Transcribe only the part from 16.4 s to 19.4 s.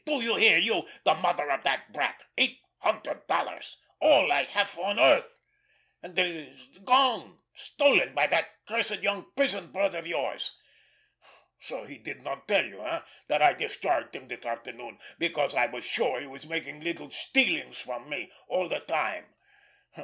making little stealings from me all the time?